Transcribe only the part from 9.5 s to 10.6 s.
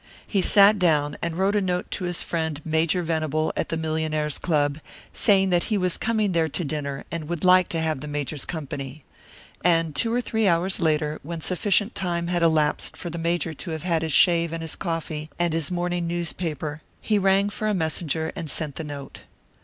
And two or three